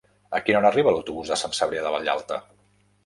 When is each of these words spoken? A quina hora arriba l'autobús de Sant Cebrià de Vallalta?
A 0.37 0.39
quina 0.45 0.61
hora 0.61 0.71
arriba 0.71 0.93
l'autobús 0.95 1.29
de 1.33 1.39
Sant 1.43 1.55
Cebrià 1.59 1.85
de 1.89 1.93
Vallalta? 1.97 2.41